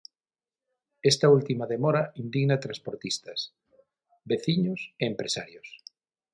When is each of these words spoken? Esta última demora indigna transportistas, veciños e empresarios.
Esta 1.11 1.27
última 1.37 1.65
demora 1.73 2.03
indigna 2.23 2.59
transportistas, 2.65 3.39
veciños 4.31 4.81
e 5.01 5.03
empresarios. 5.11 5.67